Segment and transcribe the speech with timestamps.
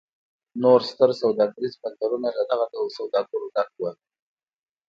[0.61, 3.83] نور ستر سوداګریز بندرونه له دغه ډول سوداګرو ډک و.